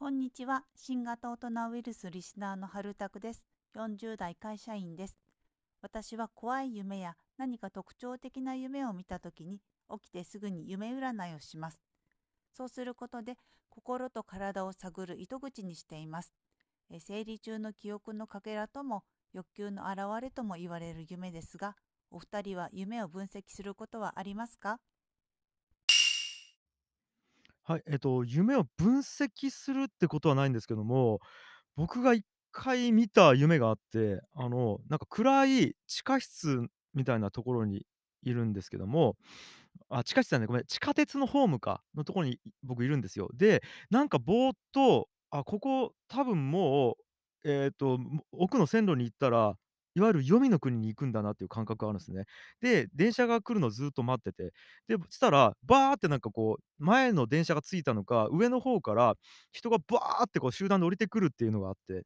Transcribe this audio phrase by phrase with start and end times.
[0.00, 0.64] こんにちは。
[0.74, 3.42] 新型大人ウイルスリスナーの春拓です。
[3.76, 5.18] 40代会社員です。
[5.82, 9.60] 私は怖い夢や何か特徴的な夢を見たときに
[9.90, 11.78] 起きてすぐに夢占いをします。
[12.50, 13.34] そうすることで
[13.68, 16.32] 心と体を探る糸口にしています。
[16.88, 19.04] え生理中の記憶のかけらとも
[19.34, 21.76] 欲求の表れとも言われる夢ですが、
[22.10, 24.80] お二人は夢を分析することはありますか？
[27.70, 31.20] はい、えっと、夢を分析するってことはないんですけども、
[31.76, 37.86] 僕が1回見た夢があって、あの、なんか暗い地下室みたいなところに
[38.24, 39.16] いるんですけども、
[39.88, 43.28] あ、地下室じゃない、ごめん、地下鉄のホームか、のところに僕いるんですよ。
[43.34, 46.96] で、なんかぼーっと、あ、ここ多分も
[47.44, 48.00] う、えっと、
[48.32, 49.56] 奥の線路に行ったら、
[49.94, 52.24] いわゆる黄泉の国に行くんだなっていう感覚があるんですね。
[52.60, 54.52] で、電車が来るのずっと待ってて、
[54.88, 59.14] で、そしたら、バーってなんかこう、前の電車が着いたのか、上の方から
[59.52, 62.04] 人がバーってこう集団で降りてくるっていうのがあって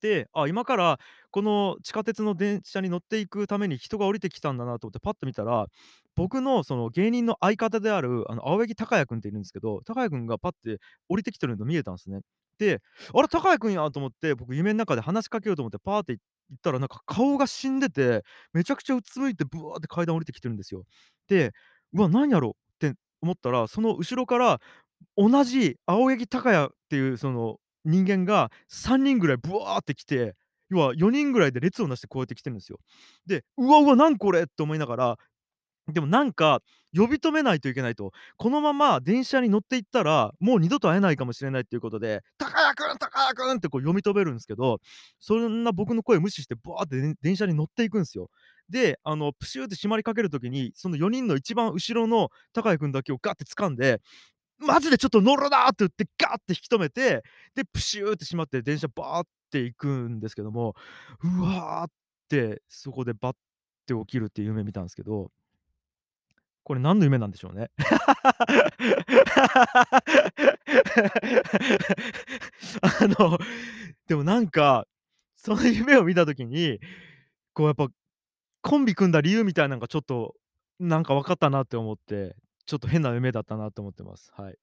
[0.00, 0.98] で、あ、今から
[1.30, 5.66] この地下鉄の電車に乗っていくために人が降りてきたんだなと思ってパッと見たら、
[6.14, 12.20] 僕のその芸人の相方である、あの、青柳貴也君っているんですけど、貴也君がパッて降りてきてるの見えたんですね。
[12.60, 12.82] で、
[13.14, 16.20] あれ、貴也君やと思って、僕夢ん中で話しかけようと思ってパーって行
[16.54, 20.84] ったら、なんか顔が死んでて、めちゃくちゃうつむいてブワーって階段降りてきてるんですよ。
[21.26, 21.52] で、
[21.94, 22.50] うわ、なんやろ？
[22.50, 24.60] って思ったら、その後ろから
[25.16, 30.34] 同じ青柳貴也っていうその人間が3人ぐらいブワーって来て、
[30.68, 32.78] 要は4人ぐらいで列をなしてこうやって来てるんですよ。
[33.26, 34.42] で、うわうわ、なんこれ？
[34.42, 35.16] って思いながら、
[35.90, 36.60] でもなんか
[36.96, 38.12] 呼び止めないといけないと。
[38.36, 44.80] このまま電車に乗っていったら、もう二度と会えないかもしれないっていうことで、「貴也君、貴也君！」ってこう読み止めるんですけど、
[45.18, 48.30] そんな僕の声無視してバーって電車に乗っていくんですよ。
[48.68, 54.00] で、あの、プシューって閉まりかける時に、その4人の一番後ろの貴也君だけをガッて掴んで
[54.60, 57.22] マジでちょっと乗るなって言ってガーって引き止めて、
[57.54, 60.74] で、プシューって閉まって電車バーって行くんですけども、
[61.24, 61.90] うわーっ
[62.28, 63.36] て、そこでバッ
[63.86, 65.30] て起きるっていう夢見たんですけど、
[66.70, 67.68] これ何の夢なんでしょうね。
[72.80, 73.36] あの、
[74.06, 74.86] でもなんか、
[75.34, 76.78] その夢を見た時に、
[77.54, 77.88] こうやっぱ、
[78.62, 80.36] コンビ組んだ理由みたいなんがちょっと、
[80.78, 82.36] なんか分かったなって思って、
[82.66, 84.30] ちょっと変な夢だったなと思ってます。
[84.36, 84.56] はい。